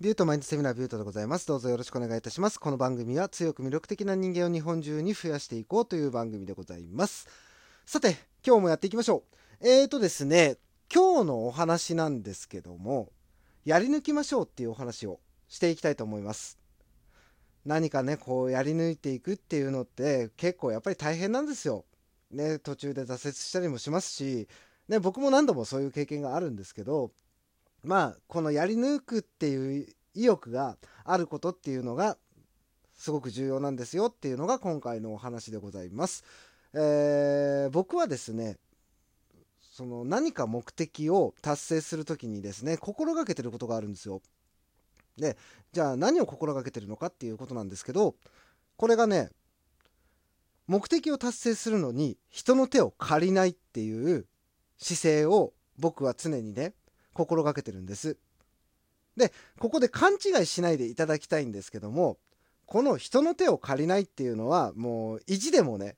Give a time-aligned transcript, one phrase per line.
[0.00, 1.46] ビュートマインドセミナービュートでございます。
[1.46, 2.58] どうぞよろしくお願いいたします。
[2.58, 7.28] この番組は強く魅力的な人間を日本中に増やしていこうという番組でございます。
[7.84, 9.24] さて、今日もやっていきましょ
[9.60, 9.68] う。
[9.68, 10.56] えーとですね、
[10.90, 13.12] 今日のお話なんですけども、
[13.66, 16.58] やり抜きましょうっていうお話をしていきたいと思います。
[17.66, 21.84] 何かね、こうやり抜いていくっていうのって結構やっぱり大変なんですよ。
[22.30, 24.48] ね、途中で挫折したりもしますし、
[24.88, 27.12] ね、僕も何度もそういう経験があるんですけど、
[27.82, 32.16] まあこのやり抜くっていう意欲があることっていうのが
[32.94, 36.24] すごく重要なんですよっていうのが今回のお話でございます。
[36.74, 38.58] えー、僕はですね
[39.60, 44.20] その何か目的を達成する時にですね心がけてることがあるんですよ。
[45.16, 45.36] で
[45.72, 48.14] じゃあ何を心がけてるのかっていうことなんですけど
[48.76, 49.30] これがね
[50.66, 54.26] 目的を達成するのに人の手を借りないっていう
[54.78, 56.74] 姿勢を僕は常にね
[57.20, 58.16] 心がけてるんです。
[59.16, 62.16] でここで勘違いしないでいただきたいんですけども
[62.64, 65.96] この人の手を借りないっていうのはもう意地でもね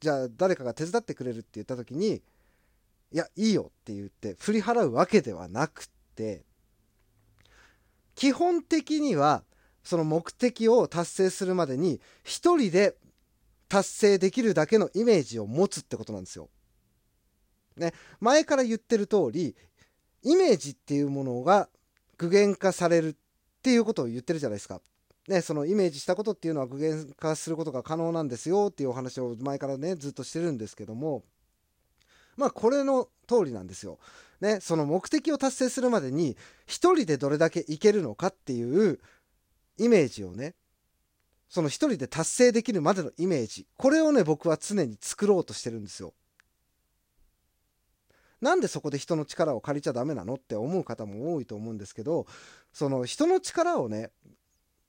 [0.00, 2.22] じゃあ誰かが手伝ってくれるって言った時に
[3.12, 6.44] いやいいよって言って振り払うわけではなくて
[8.14, 9.42] 基本的には
[9.84, 12.94] その目的を達成するまでに一人で
[13.68, 16.48] 達成できるだけのイメージを持つってことなんですよ。
[17.76, 19.54] ね、前から言ってる通り
[20.26, 21.68] イメージっていうものが
[22.18, 23.14] 具現化されるっ
[23.62, 24.80] ていうことを言ってるじゃないですか。
[25.28, 31.24] ね、そのイメージしたことっていうのは具現化することが可能なんですよっていうお話を前からねずっとしてるんですけども
[32.36, 33.98] まあこれの通りなんですよ。
[34.40, 38.98] ね、その目的を達成するまでに一人でどれだけいけるのかっていう
[39.78, 40.54] イメージをね
[41.48, 46.14] その一人で達成できるまでのイメージこれをね僕は常に作ろうとしてるんですよ。
[48.40, 52.26] なんでそこで人の力を借りちゃダメなのって思う方も多いと思うんですけど
[52.72, 54.10] その人の力をね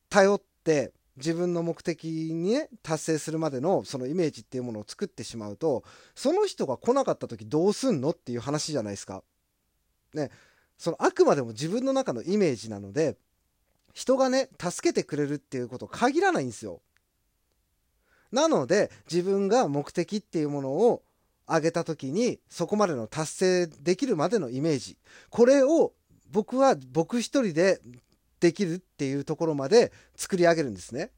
[0.09, 5.83] 頼って自分の目的にね達成するまでのそのイメージっていうものを作ってしまうと
[6.15, 9.23] その人が来なかった時どうすんのっていう話じゃないですか。
[10.13, 10.29] ね
[10.77, 13.17] そのあくまでも自分の中のイメージなので
[13.93, 16.81] 人がね助けてくれるっていうこと限らないんですよ。
[18.31, 21.01] なので自分が目的っていうものを
[21.47, 24.97] 上げた時にそこまでの達成できるまでのイメージ
[25.29, 25.93] これを
[26.31, 27.79] 僕は僕一人で
[28.39, 31.11] できるっていうところまで作り上げるんですね。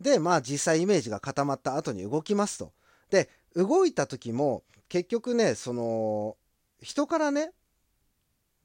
[0.00, 2.72] でまあ実際イメージが固まった後に動きますと。
[3.10, 6.36] で動いた時も結局ねその
[6.80, 7.52] 人からね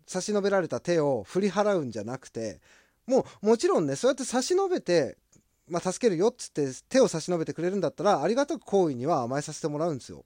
[0.06, 2.60] 差し伸べられた手を振り払うんじゃなくて
[3.06, 5.18] もうもちろんねそうやって差し伸べて
[5.70, 10.24] まあ、助けるよっつって手を差し伸べてくれるんだったらありがたく行為には甘えさせてもらうんですよ。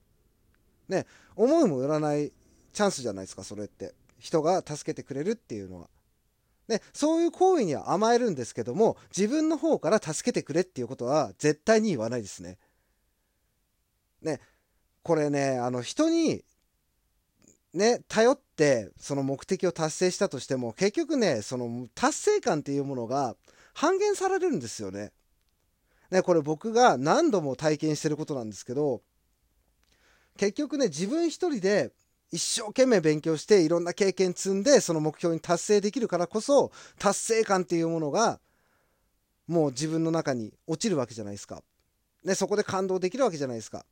[0.87, 2.31] ね思いもよらない
[2.73, 5.89] チャンスじゃないですかそれって人が助けてくれるっていうのは。
[6.67, 12.57] でそういう行為には甘えるんですけども自分の方から助けてくれっていうことは絶対に言わないですね。
[14.21, 14.39] ね
[15.03, 16.45] これねあの人に
[17.73, 23.35] ね頼ってその目的を達成したとしても結局ねその達成感っていうものが
[23.73, 25.11] 半減されるんですよね。
[26.11, 29.01] ね、これ僕が何度も体験してることなんですけど、
[30.37, 31.91] 結局ね、自分一人で
[32.31, 38.39] 一生懸命勉強していろんな経験積んでその目標に達成できるからこそ達成感っていうものが
[39.47, 41.61] もう自分の中に落ちるわけじゃないですか。
[42.23, 43.85] ね、そこで感動できるわけじゃないですか。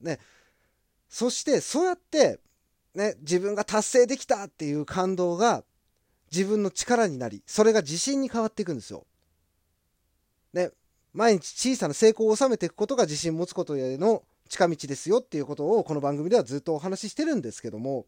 [0.00, 0.20] ね、
[1.08, 2.38] そしてそうやって
[2.94, 5.64] ね、自分が達成できたっていう感動が
[6.30, 9.06] 自分の力になりそれが自信に変わっていくんですよ。
[10.52, 10.70] ね、
[11.12, 18.06] 毎日小さな成功を収めていくことが自信を持つことへの近道ですよっていうことをこの番組ではずっとお話ししてるんですけども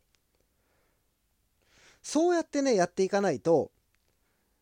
[2.03, 3.71] そうやってねやっていかないと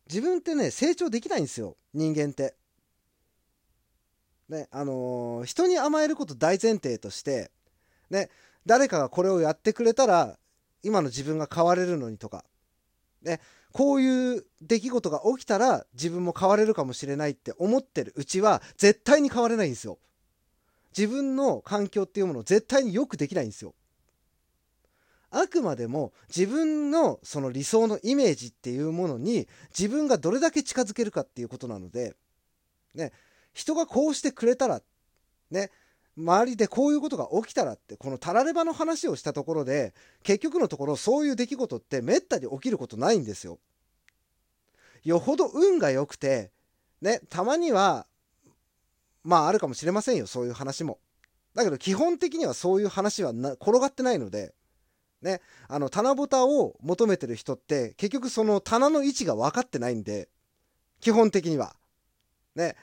[0.08, 2.54] 自分ってね成長できないんですよ人間って。
[4.48, 7.50] ねあのー、人に甘えること大前提として
[8.08, 8.30] ね
[8.64, 10.38] 誰かがこれをやってくれたら
[10.82, 12.44] 今の自分が変われるのにとか
[13.22, 13.40] ね
[13.72, 19.98] こういう出来事が起きたら自分も変われるかもしれないって思ってるうちは絶対に変われないんですよ。
[20.96, 23.74] 自分の環境っていうものを絶対によくできないんですよ。
[25.30, 29.46] あくまでも自分のその理想のイメージっていうものに
[29.78, 32.14] 自分がどれだけ近づけるかっていうことなので、
[32.94, 33.12] ね、
[33.52, 34.80] 人がこうしてくれたら、
[35.50, 35.70] ね、
[36.18, 43.58] 周りでこういうことが起きたらってこのたらればの話をしたところで結局のところそういう出来事ってめったに起きることないんですよ。
[45.04, 46.50] よほど運が良くて
[47.00, 48.06] ねたまには
[49.22, 50.98] まああるかもしれませんよそういう話も。
[51.54, 54.54] だけど基本的にはそういう話はな転がってないので
[55.22, 60.28] ね、あの棚ぼたを求めてる人って結局その棚の位置が分かってないんで
[61.00, 61.74] 基本的には。
[62.54, 62.76] ね。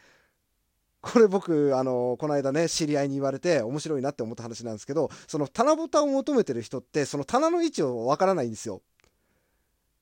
[1.05, 8.81] これ僕、あの、この間ね、知り合いに言われて面白いなって思った話なんですけど、その棚ぼたを求めてる人って、その棚の位置をわからないんですよ。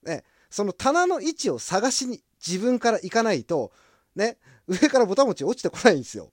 [0.03, 0.23] ね。
[0.49, 3.73] その棚の位置を探しに自分から行かないと、
[4.15, 6.31] ね、上からボタン持ち落ちてこないんですよ。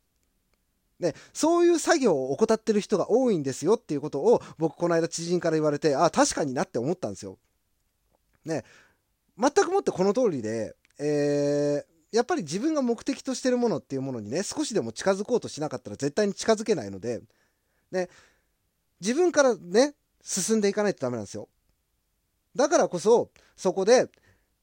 [1.00, 7.38] ね、そういう作業を怠ってる人が多いんですよっていうことを僕この間知人から言われて、あ、確かになって思ったんですよ。
[8.44, 8.64] ね、
[9.36, 17.20] 全くもってこの通りで、えー、やっぱり自分が目的としてるものっていうものにね、少しでも近づこうとしなかったら絶対に近づけないので、
[17.92, 18.08] ね、
[19.00, 21.48] 自分からね、進んでいかないとダメなんですよ。
[22.54, 24.08] だからこそ、そこで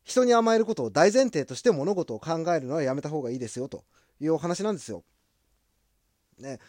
[0.04, 3.84] 人に甘えることを大前提として物事を考えるのはやめた方がいいですよと
[4.20, 5.04] いうお話なんですよ。
[6.40, 6.60] ね。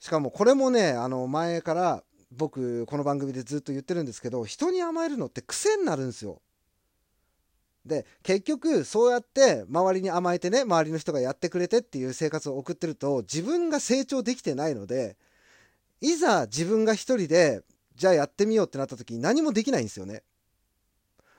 [0.00, 6.42] しかもこれもね、あの前から僕この番組でずっと言ってるんですけど、人に甘えるのって癖になるんですよ。
[7.86, 15.16] で、結局そうやって周りに甘えてね、周りの人がやってくれてっていう生活を送ってると自分が成長できてないので、
[16.00, 17.62] いざ自分が一人で
[17.96, 20.22] じゃあやってみようってなった時に何もできないんですよね。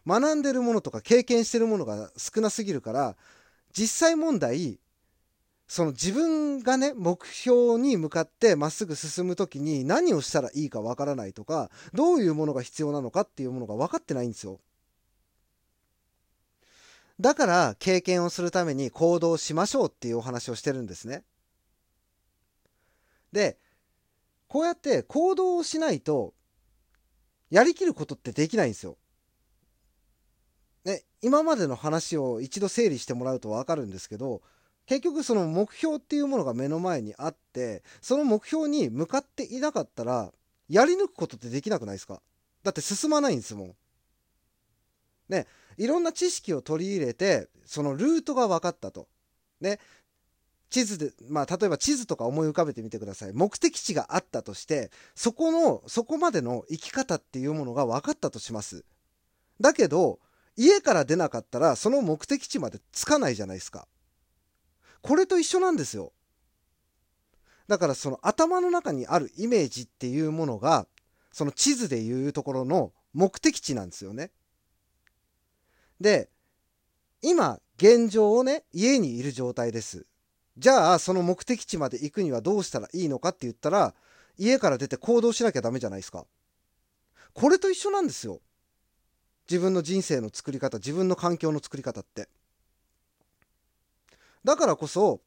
[0.07, 3.15] 学んでるものとか経験してるものが少なすぎるから
[3.73, 4.79] 実際問題
[5.67, 14.59] その自分がね目標に向かってまっすぐ進む時に何をしたらいいかわからないとかどういうものが必要なのかっていうものが分かってないんですよ。
[17.19, 21.23] だから経験をするために行動しましょうっていうお話をしてるんですね。
[23.31, 23.57] で
[24.47, 26.33] こうやって行動をしないと
[27.49, 28.97] やりきることってできないんですよ。
[30.83, 34.41] ね、今までの話を一度整理してもらうと分かるんですけど
[34.85, 40.31] 結局その目標っていうものが目の前にあってその目標に向かっていなかったら
[40.69, 42.21] やり抜くことってできなくないですか？
[42.63, 43.75] だって進まないんですもん。
[45.29, 49.07] ねいろんな知識を取り入れてそのルートが分かったと。
[49.59, 49.79] ね
[50.69, 53.33] 地図でまあ例えば地図とか思い浮かべてみてください。
[53.33, 58.83] 目的地があったとしてそこのそこまでの生き方っていうものが分かったとします。
[59.61, 60.19] だけど
[60.57, 63.87] 家から出なかったらその目的地まで着かないじゃないですか。
[65.01, 66.13] これと一緒なんですよ。
[67.67, 70.87] だからその頭の中にあるイメージっていうものが
[71.31, 74.31] その地図でいうところの目的地なんですよね。
[75.99, 76.29] で
[77.21, 80.05] 今現状をね家にいる状態です。
[80.57, 83.93] じゃあその目的地まで行くにはどうしたらいいのかって言ったら
[84.37, 86.25] 家から出て行動しなきゃダメじゃないですか。
[87.33, 88.39] これと一緒なんですよ。
[89.49, 92.29] 自分の人生の作り方自分の環境の作り方って。
[94.43, 95.21] だからこそ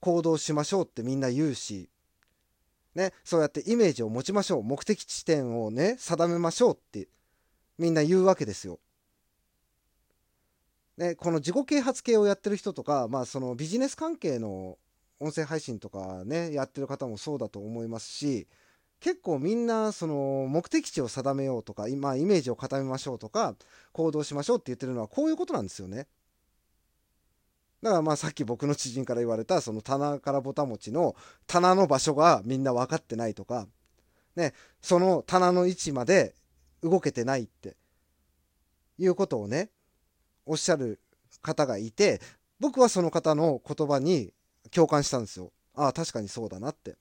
[0.00, 1.88] 行動しましょうってみんな言うし
[2.94, 4.62] ねそうやってイメージを持ちましょう。
[4.62, 7.08] 目的地点をね定めましょうって
[7.78, 8.78] みんな言うわけですよ。
[10.98, 14.76] ね、この自己啓発系をやってる人とか、まあ、そのビジネス関係の
[15.20, 18.48] 音声配信とかねやってる方もそうだと思いますし
[19.00, 23.54] 結構みんなその目的地を定めようとか、まあ、イメージを固めましょうとか
[23.92, 26.06] 行動しましょうって言ってるのはこういうことなんですよね。
[27.82, 31.16] だからまあさっき僕の知人から言われたその棚からぼた餅の
[31.48, 33.66] 棚の場所がみんな分かってないとか、
[34.36, 36.32] ね、その棚の位置まで
[36.84, 37.76] 動けてないって
[38.98, 39.70] いうことをね
[40.46, 41.00] おっしゃる
[41.42, 42.20] 方がいて
[42.60, 44.32] 僕はその方の言葉に
[44.70, 45.52] 共感したんですよ。
[45.74, 46.96] ああ確かにそうだなって。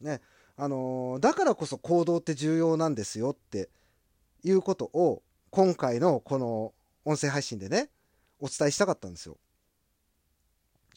[0.00, 0.20] ね。
[0.56, 3.68] あのー、だからこそ行動って重要なんですよって
[4.44, 6.72] いうことを今回のこの
[7.04, 7.90] 音声配信でね
[8.38, 9.36] お伝えしたかったんですよ。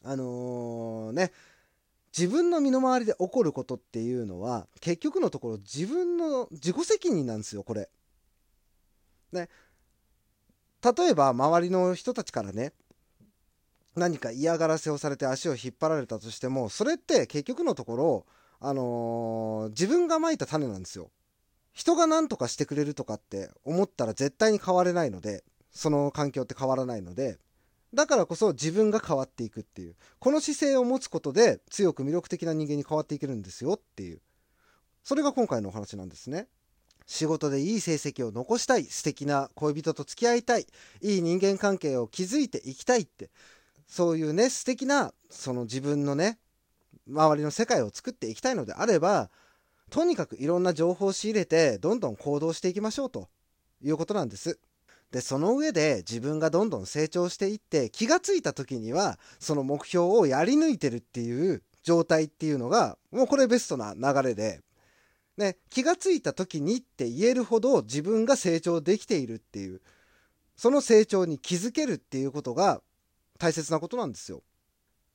[0.04, 1.32] あのー、ね
[2.16, 7.90] 自分の身の回りで起こることっていうのは結局のところ自分の自己責任なんですよこれ。
[9.32, 9.50] ね
[10.84, 12.74] 例えば周りの人たちからね
[13.96, 18.26] 何か嫌がらせをされて足を引っ張られたとしてもそれって結局のところ
[18.60, 21.12] あのー、自分がまいた種なんですよ。
[21.74, 27.38] 人が何とかしてくれるとかって思ったら絶対に変われないので、その環境って変わらないので、
[27.94, 34.22] だからこそ自分が変わっていくっていう、この姿勢を持つことで強く魅力的な人間に変わっていけるんですよっていう、
[35.04, 36.48] それが今回のお話なんですね。
[37.08, 40.68] 仕事でいい成績を残したい、素敵な恋人と付き合いたい、
[41.02, 43.32] いい人間関係を築いていきたいって、
[43.88, 46.38] そういうね、素敵な、その自分のね、
[47.10, 49.30] 周りの世界を作っていきたいのであれば
[49.90, 53.30] とにかくいろんな情報を仕入れてどんどん行動していきましょうと
[53.82, 54.60] いうことなんです。
[55.12, 64.60] でその上で自分がどんどん成長していって気がついた時にはその目標をやり抜いてるっていう状態っていうのがもうこれベストな流れで
[65.38, 69.82] ね、気がついた時にって言えるほど自分が成長できているっていう、
[70.56, 72.82] その成長に気づけるっていうことが
[73.38, 74.42] 大切なことなんですよ。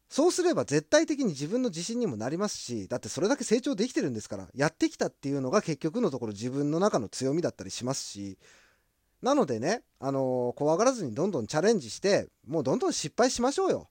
[0.09, 8.39] そうすれば絶対的に自分の自信にもなりますし、だってそれだけ成長できてるんですから、やってきたっていうのが結局のところ自分の中の強みだったりしますし、
[9.23, 13.89] なのでね、あのー、怖がらずにどんどんチャレンジして、もうどんどん失敗しましょうよ。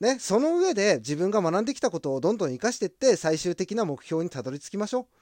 [0.00, 5.19] ね、その上で自分が学んできたことをどんどん活かしていって最終的な目標にたどり着きましょう。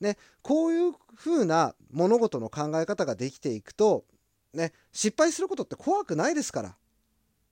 [0.00, 4.04] ね、こういう風な物事の考え方ができていくと、
[4.52, 6.76] ね、失敗することって怖くないですから。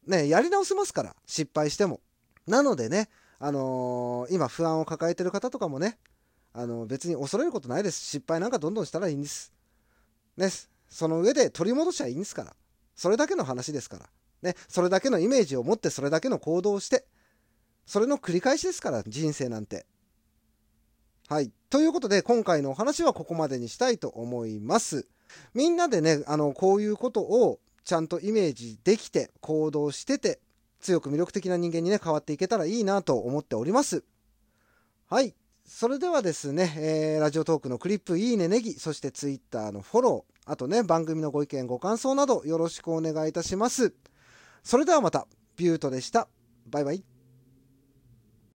[0.07, 2.01] ね、やり直せますから、失敗しても。
[2.47, 3.09] なのでね、
[3.39, 5.99] あのー、今不安を抱えてる方とかもね、
[6.53, 8.05] あのー、別に恐れることないです。
[8.05, 9.53] 失敗なんかどんどんしたらいいんです。
[10.37, 10.51] ね、
[10.89, 12.55] その上で取り戻しゃいいんですから。
[12.95, 14.07] それだけの話ですから。
[14.43, 17.07] ね、それだけのイメージを持ってそれだけの行動をして、
[17.87, 19.87] それの繰り返しですから、人生なんて。
[21.29, 21.51] はい。
[21.71, 25.07] ということで、今回のお話はここまでにしたいと思います。
[25.55, 30.41] みんなでね、あの、こういうことをちゃんとイメージできて行動してて
[30.81, 34.05] 強く魅力的な人間にね変わっていけたらいいなと思っております。
[35.09, 35.35] はい。
[35.67, 43.95] それではですね、えー、ラジオトークのクリップいいねネギそして Twitter のフォローあとね番組のご意見ご感想などよろしくお願いいたします。
[44.63, 45.27] それではまた
[45.57, 46.29] ビュートでした。
[46.67, 47.14] バイバイ。